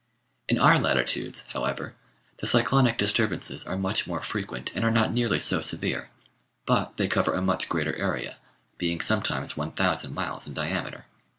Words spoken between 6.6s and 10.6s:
but they cover a much greater area, being sometimes 1,000 miles in